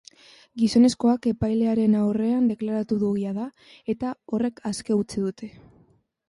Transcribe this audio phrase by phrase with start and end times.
[0.59, 3.45] Gizonezkoak epailearen aurrean deklaratu du jada,
[3.95, 5.53] eta horrek aske utzi du.